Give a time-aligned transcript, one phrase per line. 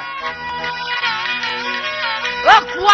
[0.00, 0.34] 媳妇儿，
[2.44, 2.48] 我
[2.80, 2.88] 管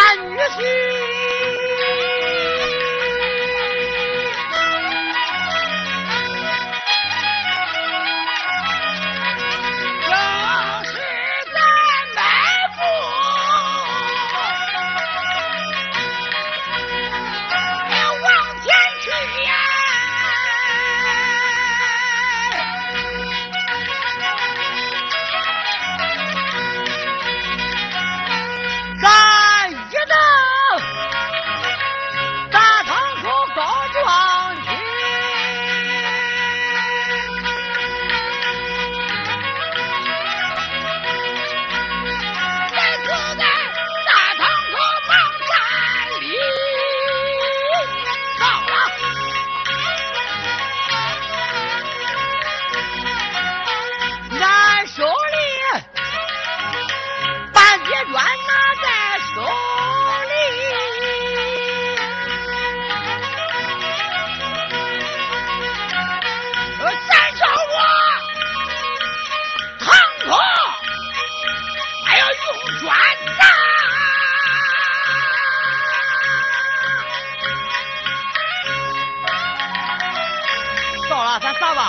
[81.39, 81.83] 两个老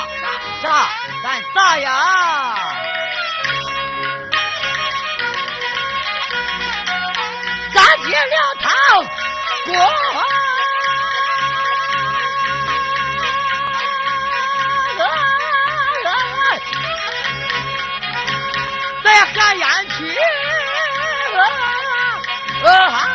[22.61, 23.08] 婆。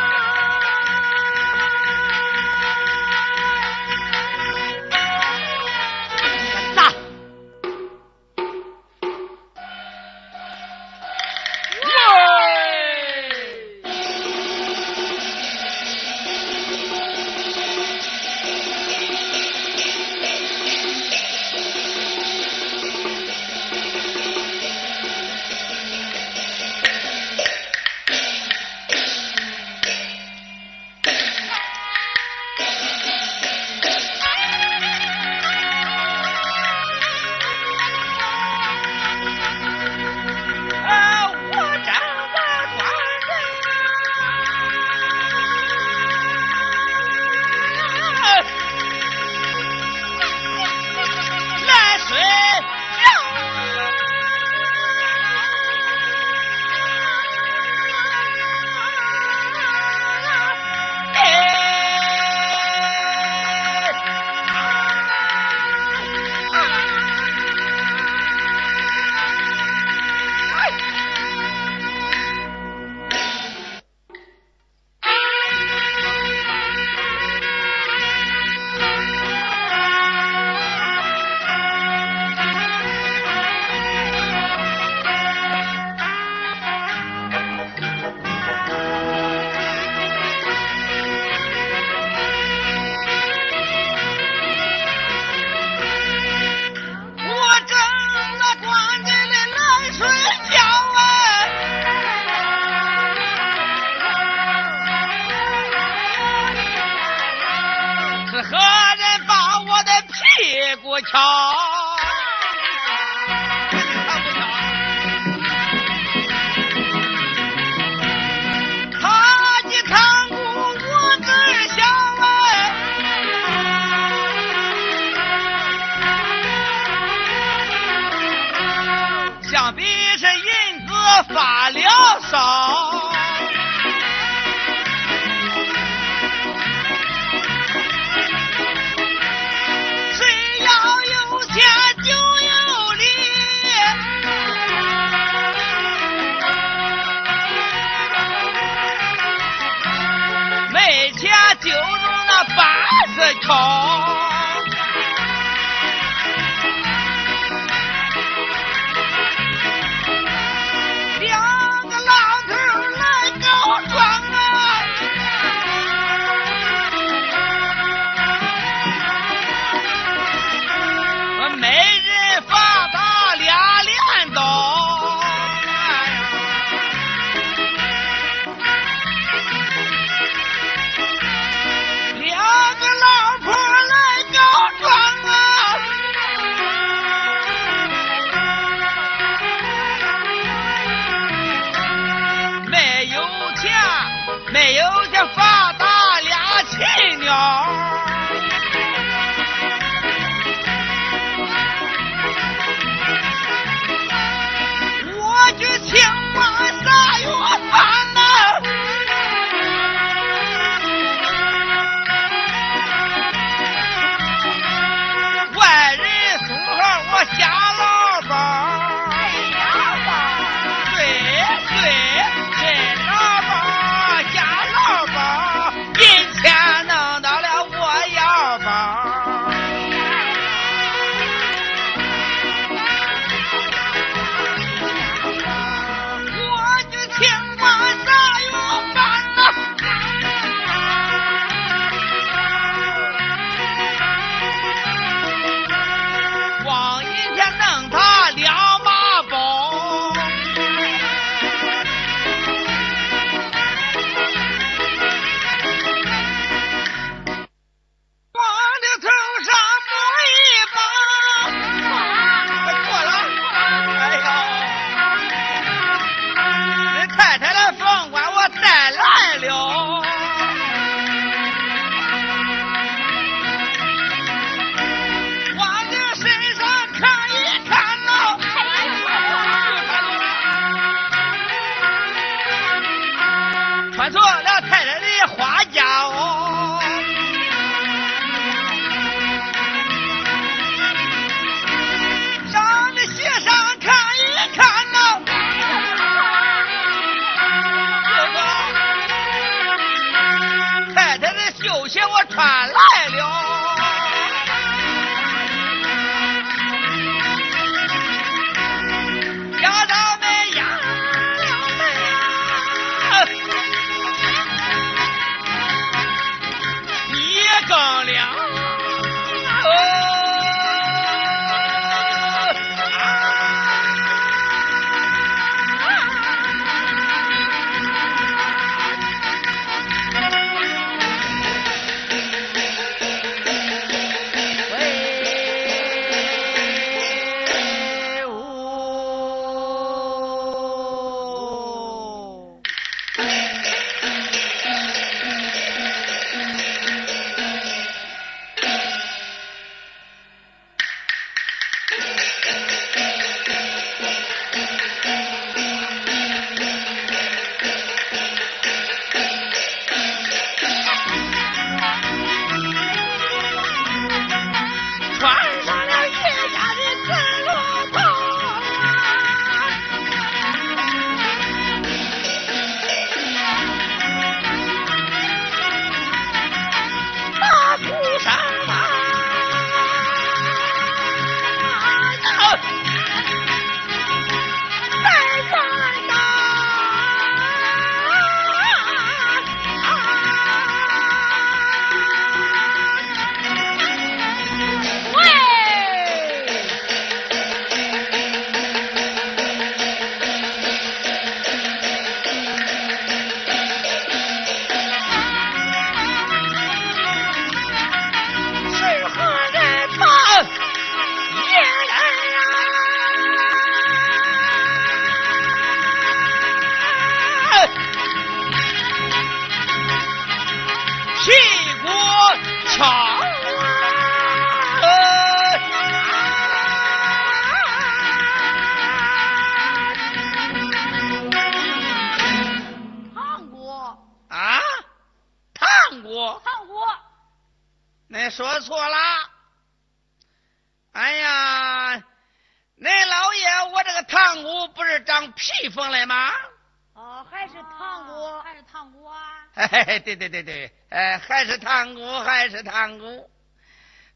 [450.16, 453.30] 对对对对，哎，还是塘姑，还是塘姑。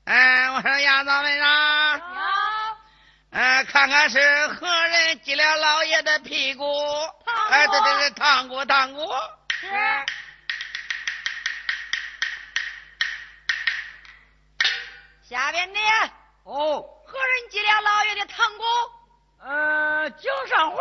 [0.05, 3.65] 哎，我说丫头们啊，有。
[3.67, 6.65] 看看是何人挤了老爷的屁股？
[7.51, 9.07] 哎，对对对，塘姑，塘姑。
[9.61, 9.69] 是。
[15.29, 15.81] 下边的
[16.45, 18.65] 哦，何人挤了老爷的堂姑？
[19.45, 20.79] 呃，井上环。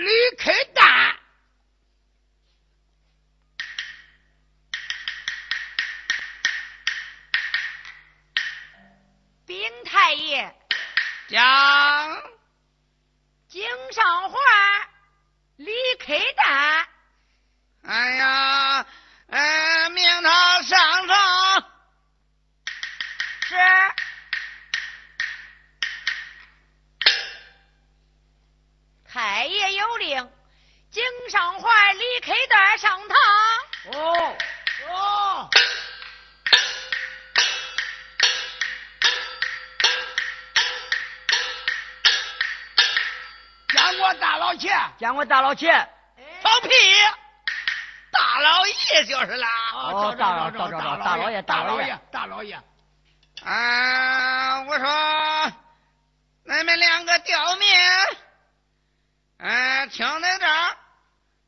[0.00, 1.14] 李开大。
[9.44, 10.56] 禀太爷，
[11.28, 12.22] 将
[13.46, 14.40] 京上环，
[15.56, 16.88] 李开大。
[17.82, 18.86] 哎呀，
[19.28, 21.72] 哎，命他上场。
[23.42, 23.56] 是。
[29.22, 30.32] 太爷有令，
[30.90, 33.18] 井上怀、李开蛋上堂。
[33.92, 34.36] 哦
[34.88, 35.50] 哦。
[43.68, 45.70] 见过大老爷，见过大老爷。
[46.40, 46.70] 放屁！
[48.10, 49.48] 大老爷就是啦。
[49.74, 52.58] 哦，大老大大大老爷，大老爷，大老爷。
[53.44, 55.52] 啊，我说，
[56.44, 57.68] 你们两个刁民，
[59.42, 60.76] 嗯，听在这儿，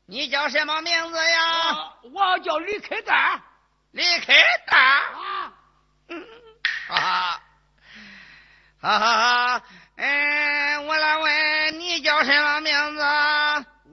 [0.07, 1.93] 你叫什么名字呀？
[2.11, 3.39] 我要叫李开蛋。
[3.91, 4.33] 李开
[4.65, 4.81] 蛋。
[4.81, 5.53] 啊。
[6.09, 6.27] 嗯。
[6.87, 7.41] 哈哈。
[8.81, 9.61] 哈哈哈。
[9.95, 13.03] 嗯，我来问你叫什么名字？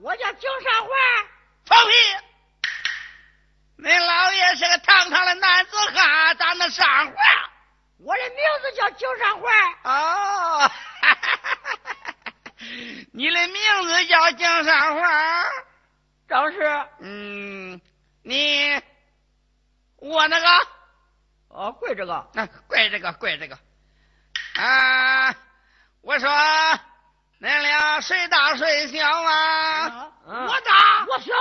[0.01, 0.89] 我叫井上环。
[1.65, 1.93] 放屁！
[3.77, 7.15] 恁老爷是个堂堂的男子汉，咋能上环？
[7.99, 9.53] 我的名字叫井上环。
[9.83, 10.71] 哦，
[13.13, 15.43] 你的名字叫江山花，
[16.29, 16.87] 正是。
[16.99, 17.81] 嗯，
[18.23, 18.81] 你
[19.97, 20.47] 我那个
[21.49, 23.57] 哦，跪这个，那跪这个，跪这个。
[24.55, 25.35] 啊，
[26.01, 26.29] 我说
[27.41, 30.11] 恁俩谁大谁小啊？
[30.25, 31.33] 我大，我小。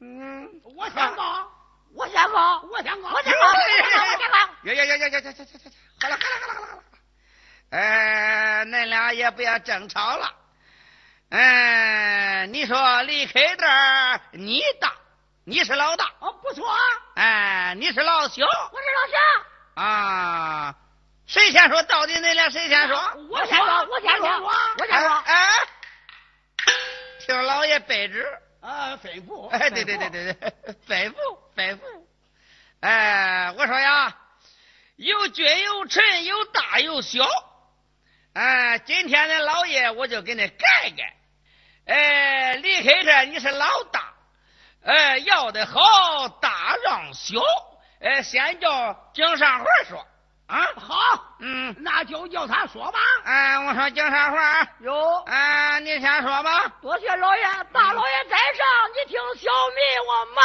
[0.00, 1.52] 嗯，我先高，
[1.94, 4.42] 我先高，我先高，我先高，我先高。
[4.64, 5.46] 呀呀呀呀呀呀呀呀！
[6.00, 6.82] 好了好了好了好了好了。
[7.74, 10.32] 哎，恁俩也不要争吵了。
[11.30, 14.92] 哎，你说离开这儿，你大，
[15.44, 16.04] 你是老大。
[16.20, 16.64] 哦，不错。
[17.16, 18.44] 哎，你是老小。
[18.46, 19.82] 我是老小。
[19.82, 20.74] 啊，
[21.26, 21.82] 谁先说？
[21.82, 22.96] 到底恁俩谁先说？
[23.28, 24.28] 我先说，我先说，
[24.78, 25.10] 我先说。
[25.26, 25.48] 哎，
[27.26, 28.24] 听老爷卑旨。
[28.60, 29.48] 啊，吩咐！
[29.48, 30.52] 哎，对对对对对，
[30.86, 31.80] 吩咐吩咐。
[32.82, 34.16] 哎，我说呀，
[34.94, 37.26] 有君有臣，有大有小。
[38.34, 41.14] 哎，今天的老爷我就给你盖盖。
[41.86, 44.12] 哎，离开这你是老大。
[44.84, 47.38] 哎，要的好，大让小。
[48.00, 50.04] 哎，先叫井上环说。
[50.46, 52.98] 啊，好，嗯，那就叫他说吧。
[53.24, 56.66] 哎，我说井上环，有，哎，你先说吧。
[56.82, 60.44] 多谢老爷，大老爷在上，你听小民我慢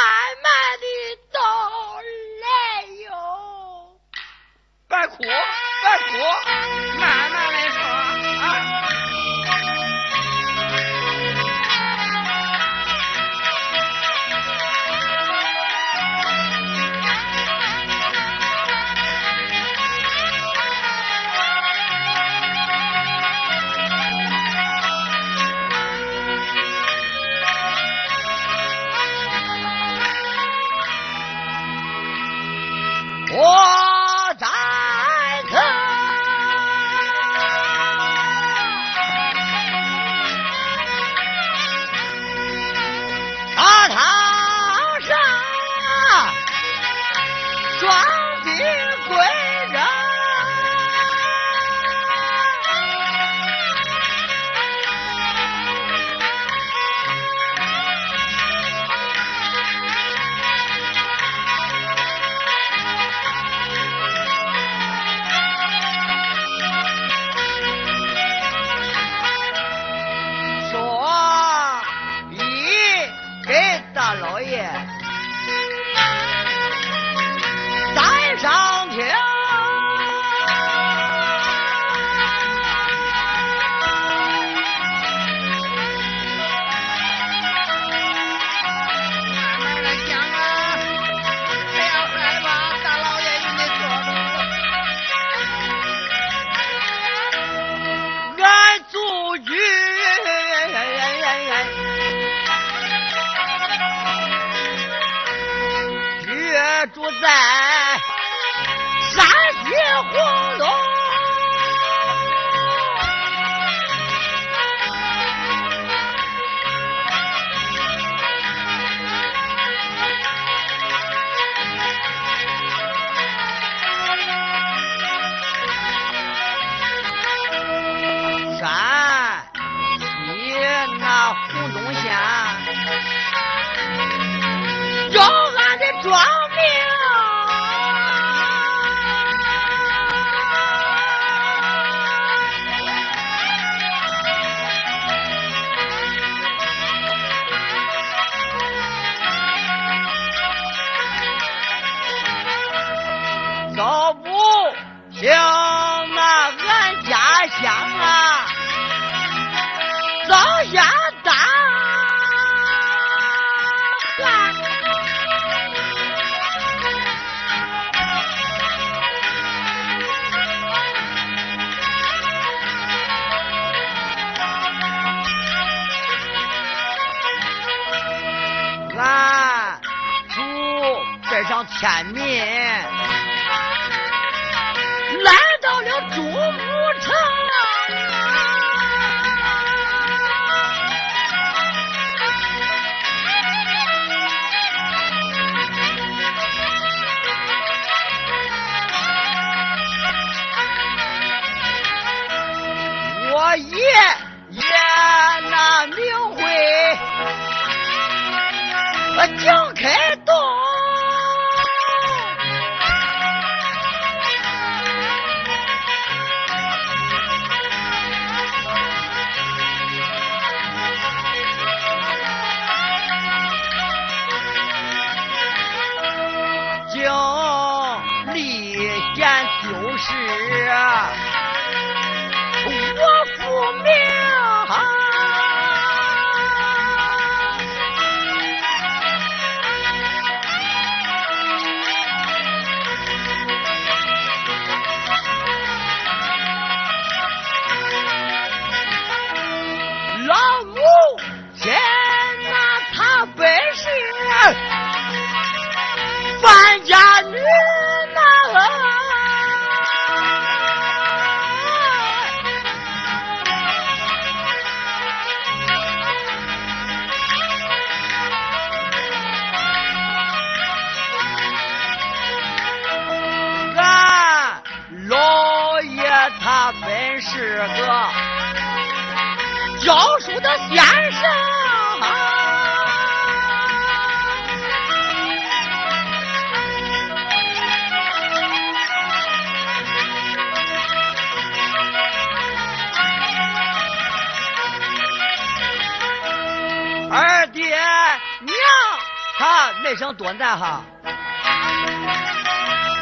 [299.90, 300.84] 这声短暂哈，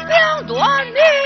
[0.07, 1.18] 两短的。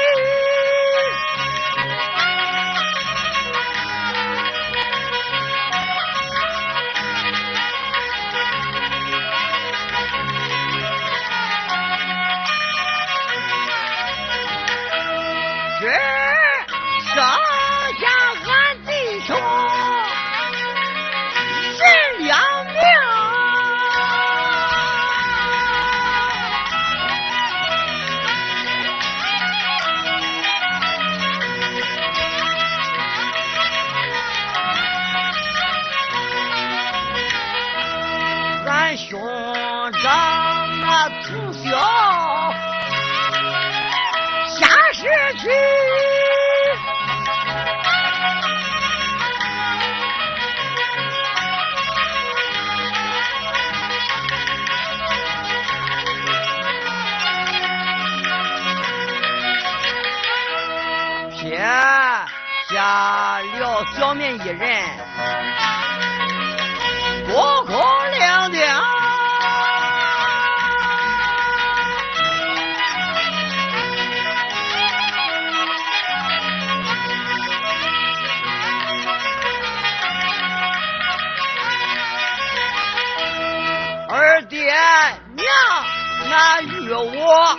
[86.34, 87.56] 咱与我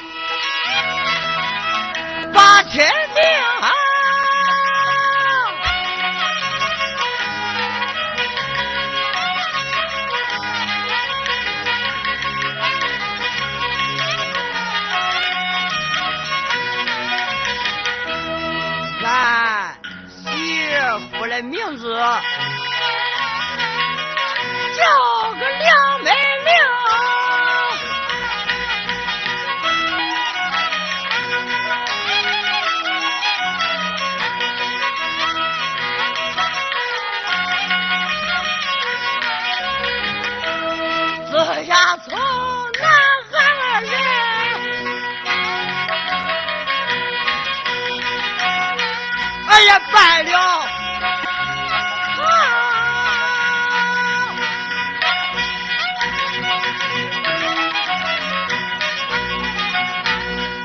[2.33, 3.23] 八千金，
[3.61, 3.71] 好，
[20.09, 20.67] 媳
[21.13, 21.97] 妇的名字。
[49.95, 50.39] 败了！
[52.21, 52.27] 啊！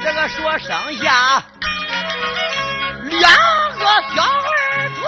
[0.03, 1.43] 这个说剩下
[3.03, 3.31] 两
[3.77, 4.47] 个小儿
[4.95, 5.01] 童，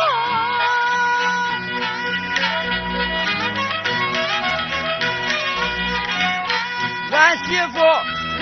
[7.12, 7.75] 俺媳妇，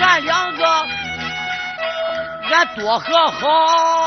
[0.00, 0.64] 俺两个，
[2.50, 3.99] 俺多和好。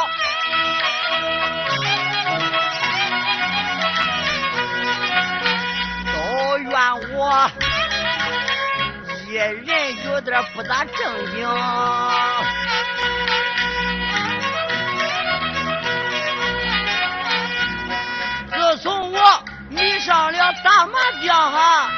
[7.23, 7.49] 我
[9.29, 10.95] 一人有点不大正
[11.33, 11.47] 经。
[18.51, 21.89] 自从我迷上了打麻将哈。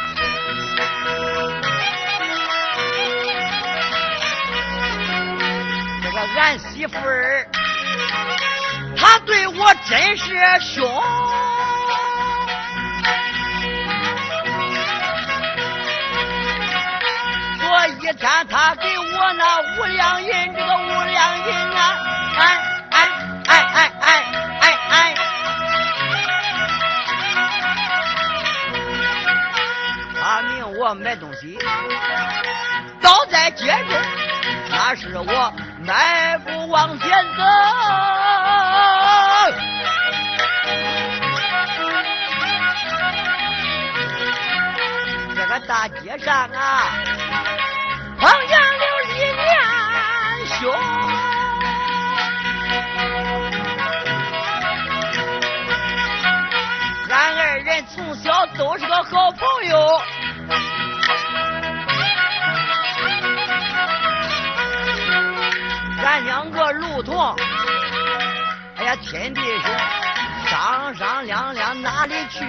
[6.03, 7.47] 这个俺媳妇儿，
[8.95, 11.03] 她对我真是凶。
[18.06, 21.98] 一天他给我那五两银，这个五两银啊，
[22.38, 22.39] 哎
[22.91, 23.10] 哎
[23.48, 24.24] 哎哎哎
[24.62, 25.15] 哎哎，
[30.22, 31.58] 他命我买东西，
[33.02, 34.00] 倒在街中。
[34.70, 37.44] 那是我迈步往前走。
[45.36, 46.84] 这个大街上啊，
[48.19, 49.45] 碰见了一年
[50.47, 50.73] 兄。
[57.10, 60.01] 俺二人从小都是个好朋友。
[66.04, 67.36] 咱两个路同，
[68.78, 69.71] 哎呀，天地兄，
[70.47, 72.45] 商商量量哪里去？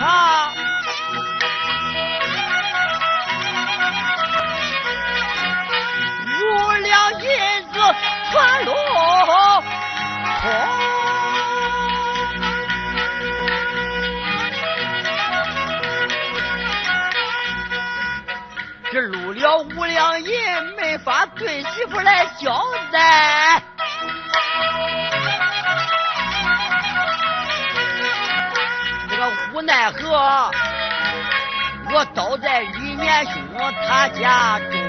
[0.00, 0.52] 赌博场。
[6.40, 6.42] 五
[6.80, 7.28] 两银
[7.70, 7.78] 子
[8.30, 8.72] 全落
[9.26, 9.30] 空。
[18.92, 20.32] 这入了五两银，
[20.76, 22.60] 没法对媳妇来交
[22.90, 23.39] 代。
[29.70, 30.50] 奈何，
[31.94, 33.32] 我倒在李年兄
[33.86, 34.80] 他家中。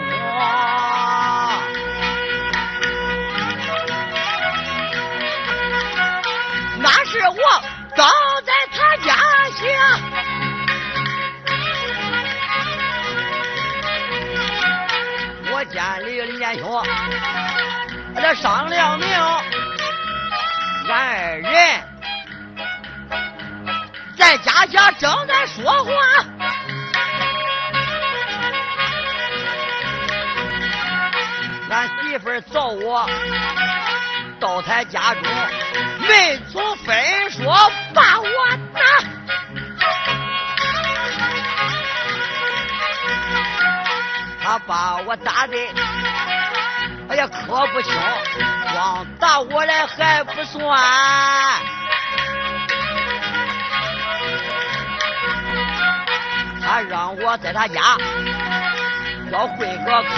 [6.79, 7.35] 那是我
[7.95, 8.09] 倒
[8.43, 9.13] 在他家
[9.51, 9.61] 下，
[15.51, 16.83] 我见李李年兄，
[18.15, 19.07] 俺这商量明，
[20.89, 21.80] 俺二人
[24.31, 25.91] 在家下正在说话。
[31.69, 33.09] 俺媳妇找我
[34.39, 35.23] 到他家中，
[36.07, 36.95] 没从分
[37.29, 37.43] 说
[37.93, 38.27] 把我
[38.73, 38.81] 打。
[44.41, 45.57] 他把我打的，
[47.09, 47.93] 哎呀，可不轻，
[48.71, 50.79] 光打我来还不算。
[56.89, 57.97] 让我在他家
[59.31, 60.11] 要跪个坑，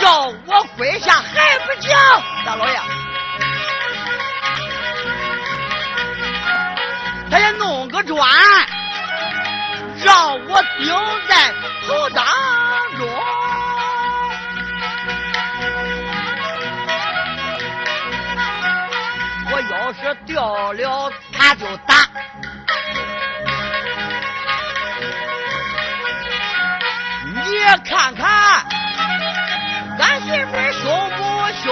[0.00, 1.96] 叫我跪下还不行，
[2.44, 2.78] 大老爷。
[7.30, 8.28] 他也弄个砖，
[10.04, 10.94] 让我顶
[11.28, 11.52] 在
[11.86, 12.24] 头当
[12.98, 13.08] 中。
[19.48, 21.94] 我要是掉了，他就打。
[27.88, 28.26] 看看，
[29.98, 31.22] 俺媳妇凶不
[31.62, 31.64] 凶？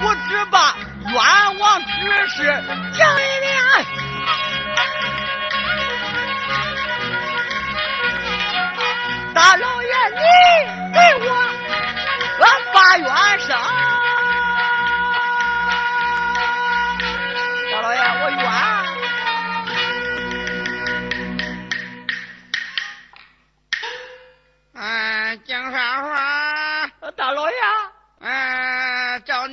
[0.00, 1.88] 我只把冤枉之
[2.28, 2.36] 事
[2.96, 3.08] 讲。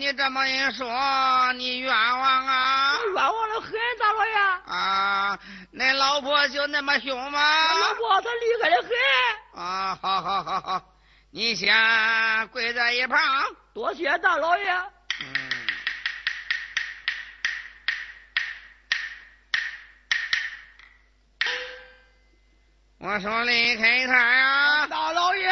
[0.06, 2.96] 你这么一说，你冤枉啊！
[3.16, 4.36] 冤枉的很，大老爷。
[4.68, 5.40] 啊，
[5.74, 7.74] 恁老婆就那么凶吗？
[7.74, 9.64] 老婆她厉害的很。
[9.64, 10.80] 啊，好好好好，
[11.32, 13.20] 你先跪在一旁。
[13.74, 14.70] 多谢大老爷。
[15.22, 15.34] 嗯。
[23.00, 25.50] 我说离开他呀，大老爷。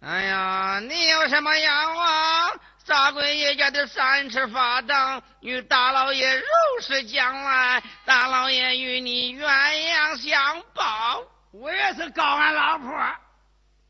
[0.00, 2.60] 哎呀，你有什么冤枉？
[2.86, 6.46] 大贵爷家的三尺法杖与大老爷如
[6.80, 11.22] 实讲来，大老爷与你鸳鸯相报。
[11.52, 12.90] 我也是告俺老婆，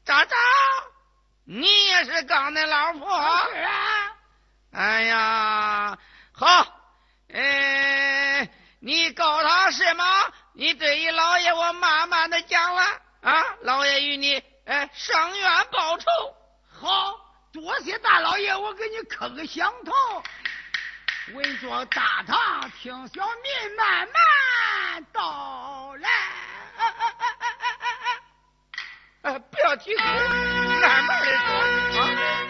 [0.05, 0.35] 咋着？
[1.45, 3.19] 你也是告恁老婆？
[3.53, 3.73] 是啊。
[4.73, 5.99] 哎呀，
[6.33, 6.67] 好，
[7.33, 8.49] 哎，
[8.81, 10.05] 你告他什么？
[10.55, 12.83] 你对于老爷我慢慢的讲了
[13.23, 16.07] 啊，老爷与你哎伸冤报仇。
[16.81, 17.22] 好
[17.53, 19.93] 多谢大老爷，我给你磕个响头。
[21.35, 26.11] 稳坐大堂，听小民慢慢道来。
[29.23, 32.42] 呃，不要急，慢慢的说啊。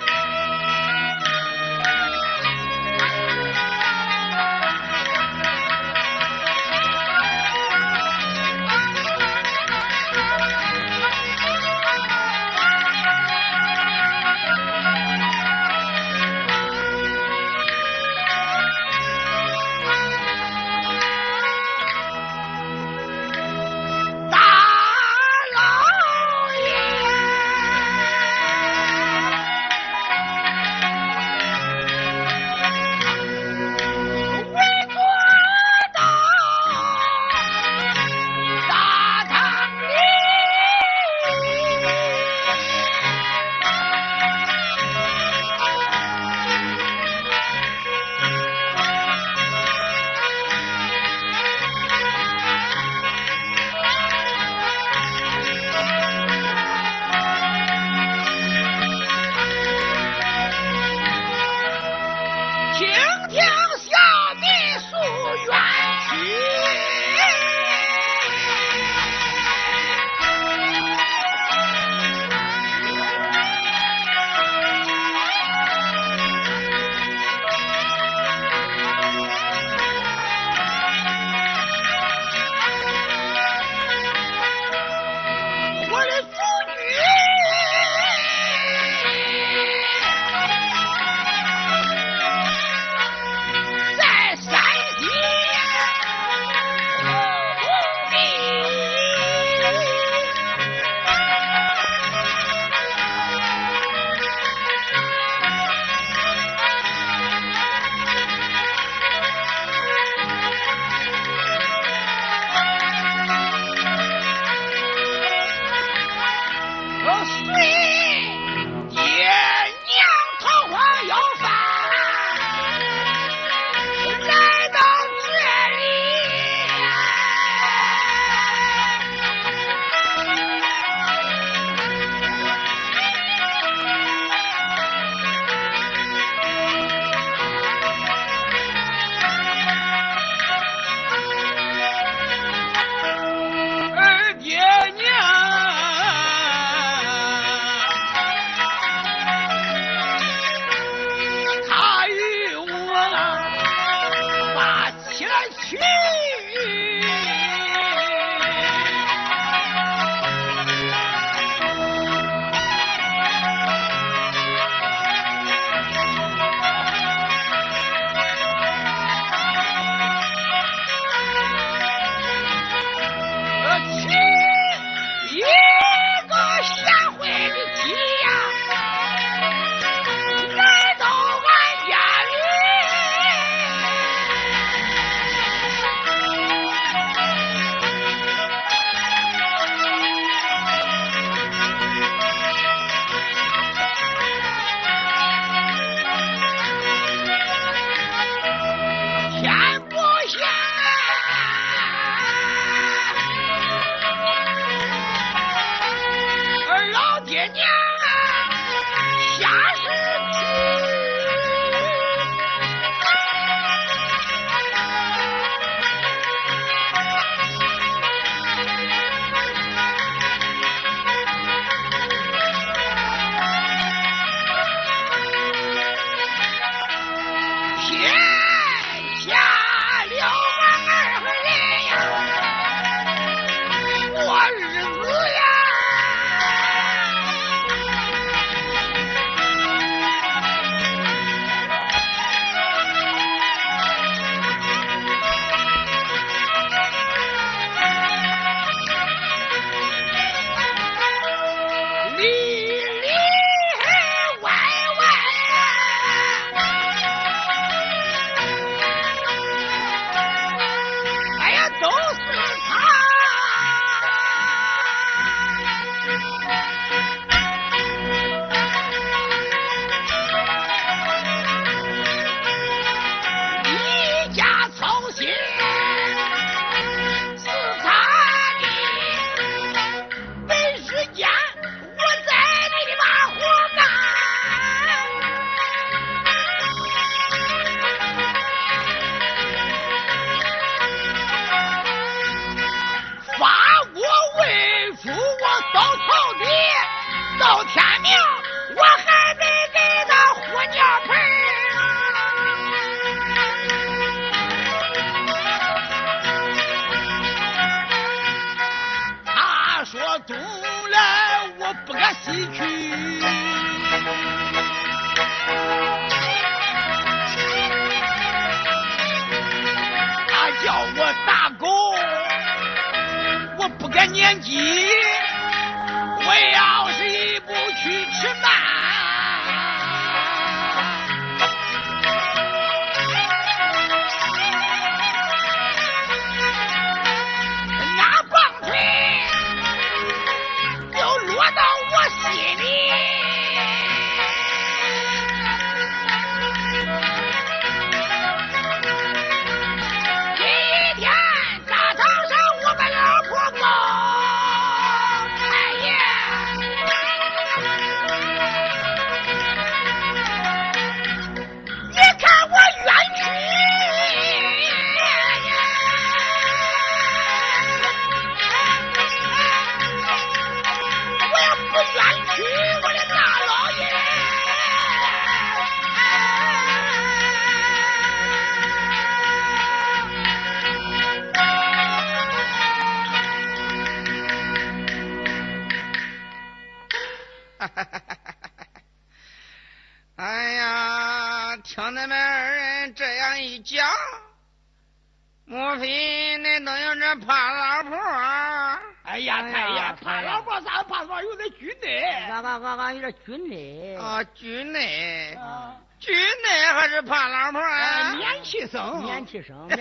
[409.32, 409.78] 气生，气。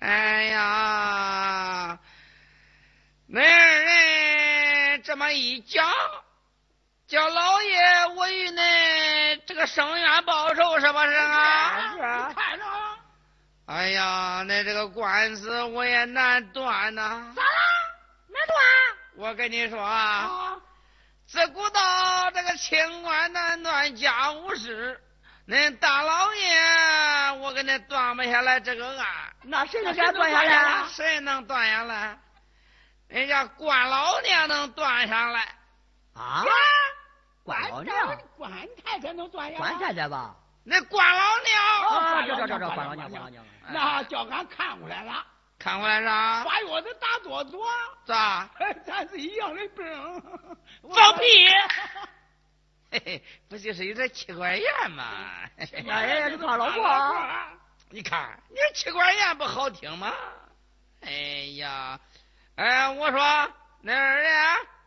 [0.00, 1.98] 哎呀，
[3.26, 5.82] 恁二人这么一讲，
[7.06, 7.78] 叫老爷
[8.16, 11.94] 我与恁这个生冤报仇是不是啊？
[11.96, 12.64] 是啊看着，
[13.64, 17.48] 哎呀，那这个官司我也难断呐、咋了？
[18.28, 18.58] 难断？
[19.16, 20.60] 我跟你说啊，啊，
[21.26, 25.00] 自古到这个清官难断家务事，
[25.50, 29.06] 恁大老爷我给恁断不下来这个案，
[29.42, 30.88] 那谁能给俺断下来啊？
[30.88, 32.16] 谁能断下来？
[33.08, 35.40] 人家关老娘能断下来。
[36.14, 36.44] 啊？
[37.42, 38.52] 关老娘，官
[38.84, 39.58] 太太能断下来？
[39.58, 40.36] 关太太吧？
[40.62, 43.44] 那关老娘，啊，这这这这关老娘，关老娘。
[43.72, 45.26] 那叫俺看过来了，
[45.58, 46.44] 看过来啥？
[46.44, 47.66] 把药子打多多，
[48.06, 48.48] 咋？
[48.86, 50.22] 咱是一样的病。
[50.94, 51.24] 放屁！
[52.90, 55.04] 嘿嘿，不就是有点气管炎吗？
[55.88, 57.52] 哎呀，你怕老婆啊？
[57.90, 60.12] 你看，你这气管炎不好听吗？
[61.02, 61.10] 哎
[61.56, 61.98] 呀，
[62.56, 64.32] 哎，我说那二人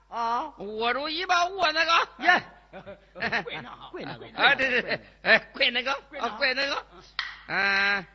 [0.09, 0.53] 啊？
[0.57, 6.85] 握住尾巴握那个，耶，跪那好，跪那个啊，对对对，哎，跪那个，跪那啊，跪那个，
[7.47, 8.05] 嗯。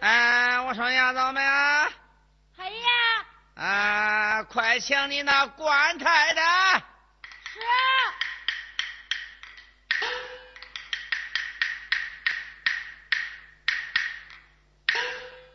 [0.00, 1.88] 哎，我说丫头们啊，
[2.56, 3.11] 哎呀，
[3.62, 6.82] 啊，快请你那官太太。
[7.52, 7.60] 是。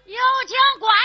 [0.05, 0.95] 有请官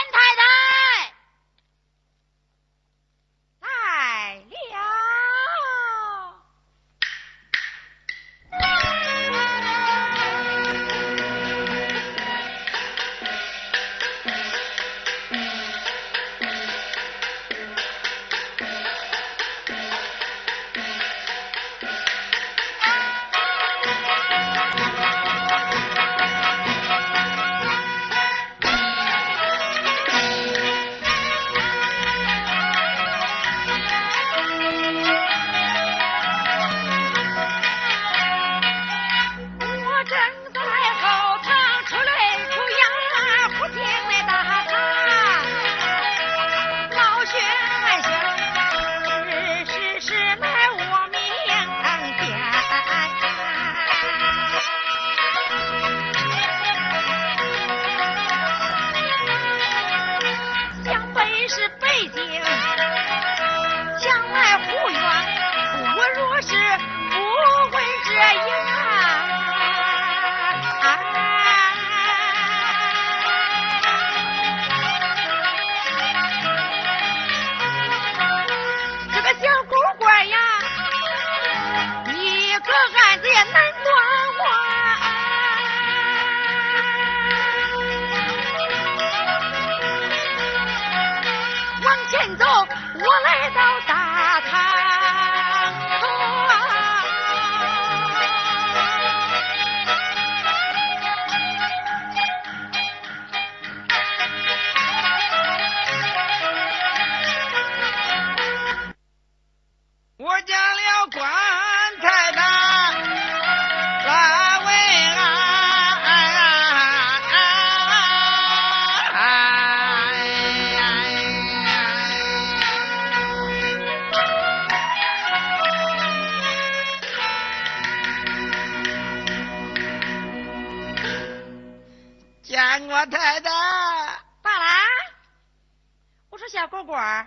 [136.93, 137.27] 说小蝈蝈，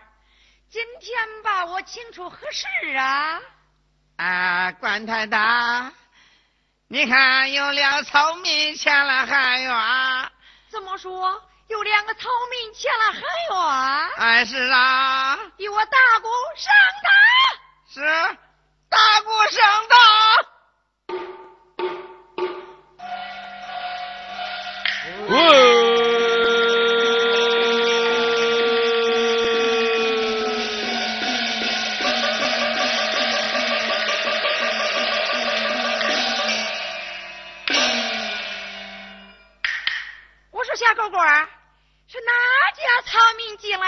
[0.70, 3.41] 今天吧我请出何事啊？
[4.18, 5.91] 啊，官太大，
[6.88, 10.32] 你看有两草民前来喊冤。
[10.70, 11.41] 怎么说？
[11.68, 13.57] 有两个草民前来喊冤？
[14.18, 15.39] 哎，是啊。
[15.57, 17.11] 与我大鼓上堂。
[17.91, 18.38] 是，
[18.88, 19.97] 大鼓上堂。
[25.28, 25.34] 我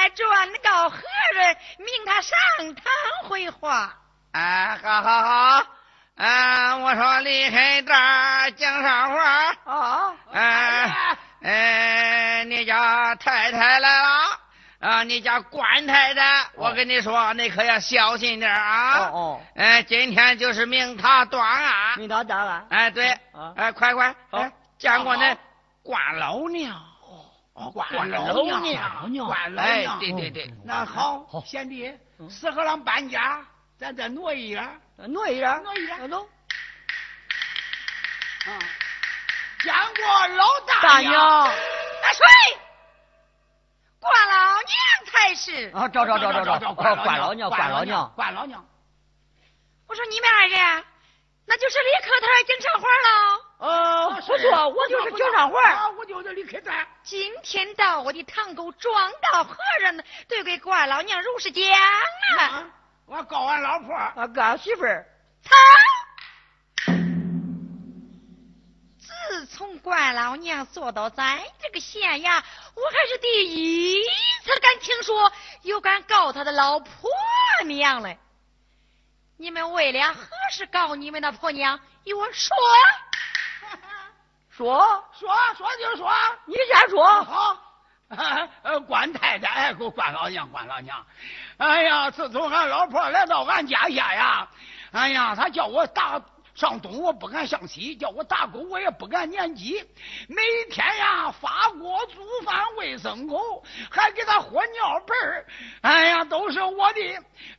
[0.10, 0.98] 转告何
[1.34, 2.38] 人，命他上
[2.76, 2.84] 堂
[3.30, 3.94] 回话？
[4.34, 5.66] 哎，好好好，
[6.16, 9.56] 嗯，我说离开这儿，讲上话。
[9.66, 14.40] 啊，哎哎，你家太太来了
[14.80, 15.04] 啊！
[15.04, 19.00] 你家官太太，我跟你说，你可要小心点啊！
[19.00, 21.98] 哦哦，哎，今天就是命他断案。
[21.98, 22.68] 命他断案。
[22.70, 25.36] 哎，对，啊哎，快快，哎，见过那
[25.82, 26.80] 官老娘。
[27.58, 33.44] 哦，关老老娘，娘关老哎，娘对对对，那好，好贤弟，嗯适合让搬家，
[33.80, 34.82] 咱再挪一点。
[34.96, 36.30] 挪一点，挪一点走。
[38.46, 38.60] 嗯，
[39.64, 41.12] 见过老大大娘。
[41.14, 42.24] 那谁？
[44.00, 44.72] 关老娘
[45.12, 45.72] 才是。
[45.74, 48.12] 啊，找找找找关老娘，关老娘。
[48.16, 48.64] 关老娘。
[49.88, 50.86] 我说你们二人，
[51.48, 53.47] 那就是李克台经常花喽。
[53.58, 55.60] 呃，不错，我就是经常花。
[55.64, 56.88] 啊，我就是李克泰。
[57.04, 62.44] 今天到我的堂口撞到何人，对给关老娘如实讲啊！
[62.44, 62.66] 啊，
[63.08, 63.96] 我告俺老婆。
[64.16, 65.08] 我告媳妇儿。
[65.44, 65.56] 操！
[69.00, 72.44] 自从关老娘坐到咱这个县衙，
[72.76, 74.04] 我还是第一
[74.44, 75.32] 次敢听说
[75.64, 77.10] 有敢告他的老婆
[77.66, 78.20] 娘嘞。
[79.38, 81.80] 你们为了何事告你们的婆娘？
[82.04, 82.56] 与我说。
[84.58, 86.12] 说，说说就说。
[86.46, 87.06] 你先说。
[87.24, 87.58] 好。
[88.64, 91.06] 呃，关太太，哎，我关老娘，关老娘。
[91.58, 94.48] 哎呀，自从俺老婆来到俺家下呀，
[94.94, 96.20] 哎呀，她叫我打
[96.58, 99.80] 上东，我不敢上西；叫我打狗，我也不敢撵鸡。
[100.28, 100.42] 每
[100.72, 105.46] 天呀，发锅煮饭喂牲口，还给他喝尿盆儿。
[105.82, 107.00] 哎呀，都是我的。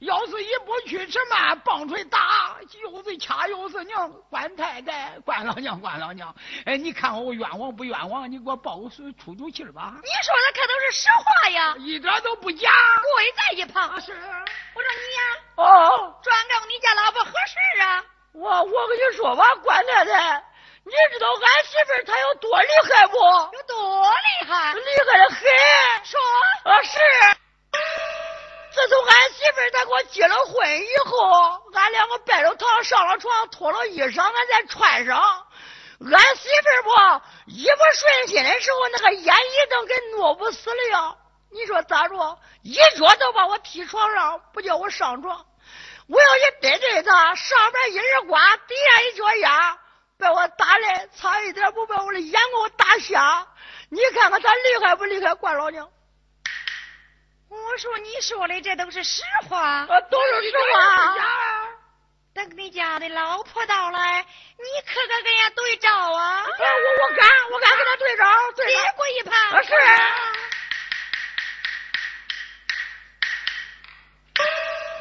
[0.01, 3.95] 要是一不去吃饭，棒槌打，又是掐又是拧。
[4.29, 6.35] 关太太，关老娘，关老娘。
[6.65, 8.29] 哎，你看我冤枉不冤枉？
[8.29, 9.95] 你给我报个出出口气儿吧。
[10.03, 12.69] 你说的可都是实话呀，一点都不假。
[13.15, 14.01] 跪在一旁。
[14.01, 14.11] 是。
[14.11, 15.23] 我说你呀，
[15.55, 18.05] 哦，转告你家老婆何事啊？
[18.39, 20.45] 我我跟你说吧，关太太，
[20.85, 23.17] 你知道俺媳妇她有多厉害不？
[23.17, 24.75] 有多厉害？
[24.75, 24.81] 厉
[25.11, 25.41] 害的很。
[26.05, 26.21] 说。
[26.63, 26.99] 啊是。
[28.71, 35.19] 自从俺媳妇儿她给我结了婚以后，俺两个拜了堂，上了床，脱了衣裳，俺再穿上。
[36.01, 41.19] 俺媳妇儿不一不顺心的时候，那个眼一瞪，跟诺不死了样。
[41.51, 42.39] 你说咋着？
[42.63, 45.45] 一脚都把我踢床上，不叫我上床。
[46.09, 49.79] 我要一得罪他，上边一耳刮，底下一脚丫，
[50.19, 53.47] 把我打的，差一点不把我的眼给我打瞎。
[53.91, 55.89] 你看看他厉害不厉害，关老娘？
[57.51, 61.17] 我说你说的这都是实话，啊，都是实话。
[62.35, 64.25] 等你家的老婆到来，
[64.57, 66.37] 你可敢跟人家对照啊！
[66.37, 69.51] 啊我我敢，我敢跟他对照，对别过一盘。
[69.51, 69.73] 啊是。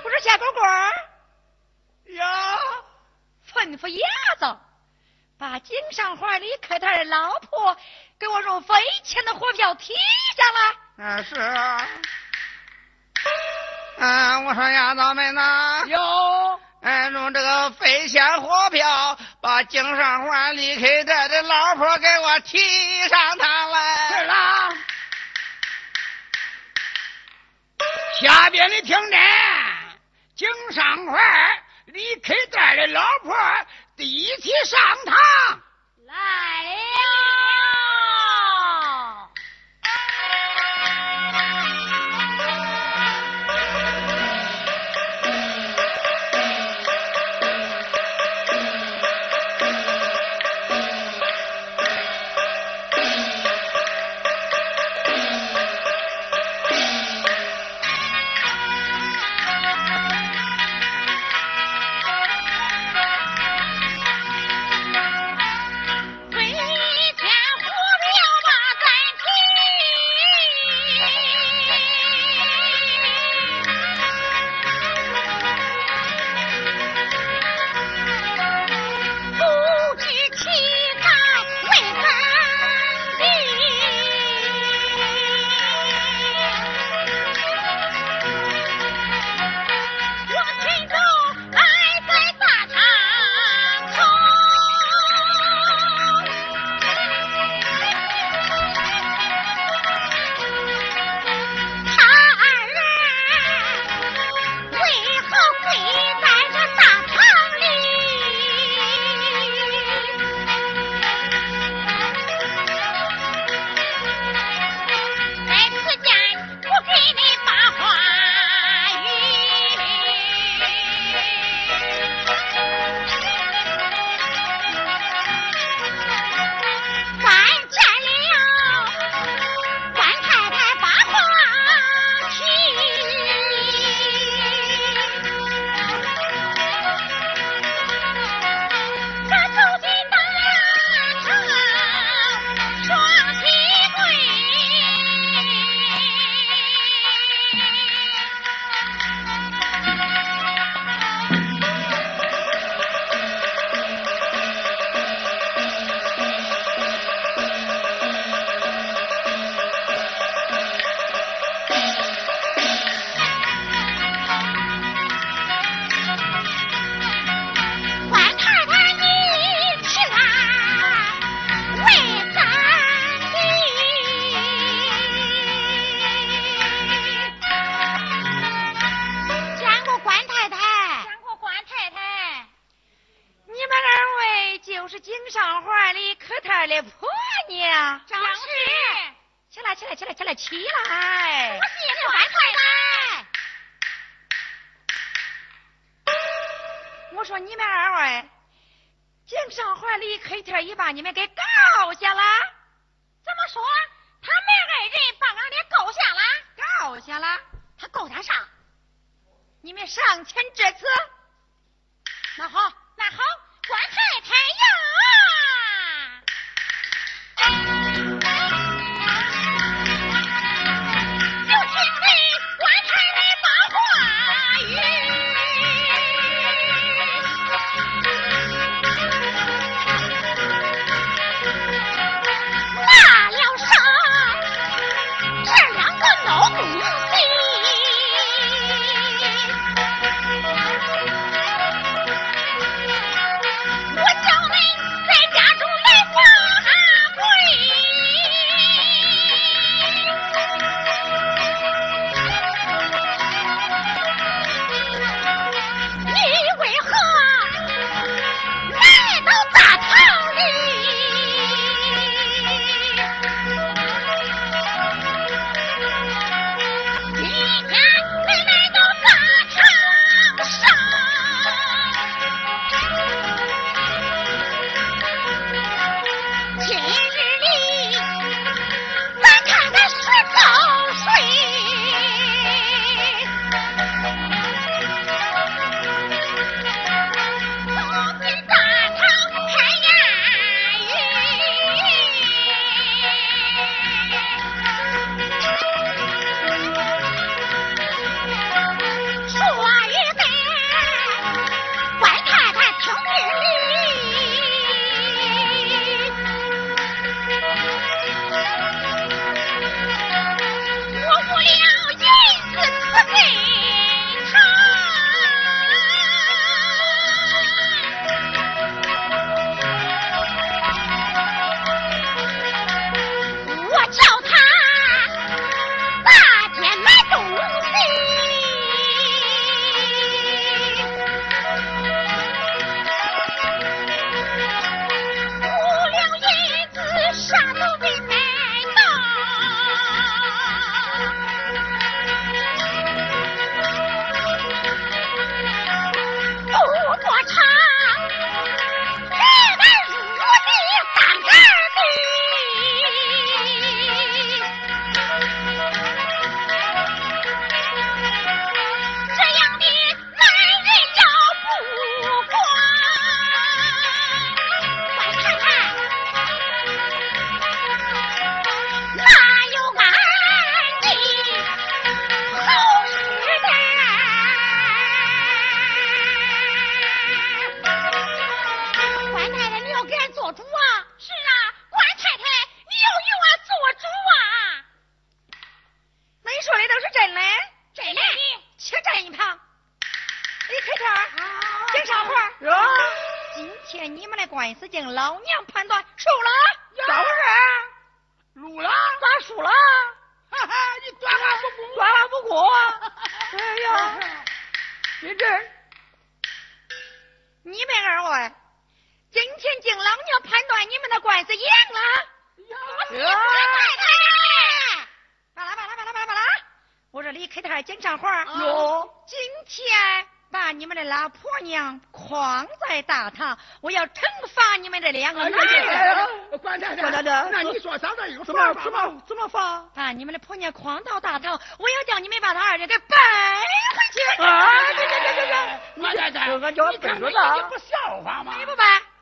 [0.08, 0.62] 我说小狗狗
[2.14, 2.58] 呀，
[3.52, 4.08] 吩咐鸭
[4.40, 4.58] 子
[5.38, 7.78] 把井上花里开他的老婆
[8.18, 9.94] 给我用飞钱的火票提
[10.38, 11.06] 上来。
[11.06, 11.86] 啊是啊。
[13.98, 22.58] 嗯，我说丫头们呐，有，哎，用这个飞钱火票把井上环离开他的老婆给我提
[23.10, 24.18] 上堂来。
[24.18, 24.74] 是啦。
[28.22, 29.18] 下边的听着，
[30.38, 31.20] 井上环
[31.86, 33.36] 离开这儿的老婆
[33.96, 35.64] 第一起上堂。
[36.06, 36.97] 来。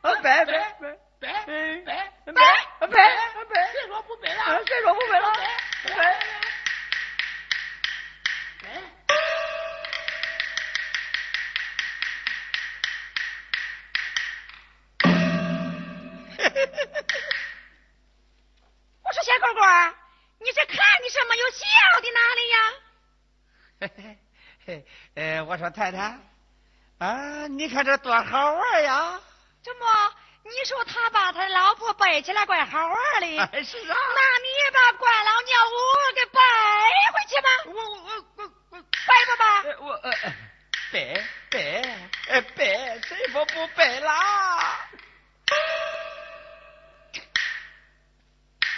[0.03, 0.13] 我
[25.65, 26.19] 老：“太太，
[26.99, 29.19] 啊，你看这多好玩呀！
[29.63, 30.13] 这么，
[30.43, 33.27] 你说他把他老婆背起来怪好玩的，
[33.63, 33.97] 是啊。
[34.15, 36.39] 那你也把怪老娘我给背
[37.13, 37.49] 回去吧。
[37.65, 38.87] 我我我我背
[39.25, 39.63] 不吧？
[39.79, 40.13] 我呃，
[40.91, 41.81] 背背
[42.27, 44.87] 哎背，怎么不背啦？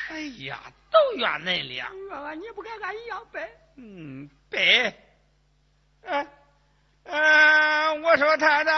[0.10, 0.58] 哎呀，
[0.90, 1.92] 都怨恁俩。
[2.36, 3.46] 你不跟俺一样背？
[3.76, 5.04] 嗯，背。”
[8.38, 8.72] 太太，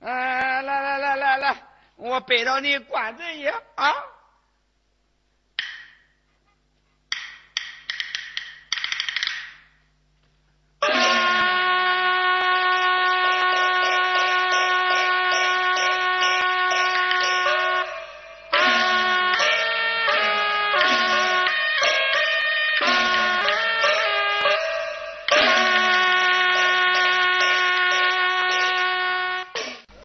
[0.00, 1.56] 嗯，来来来来来，
[1.96, 3.92] 我背到你棺材里啊。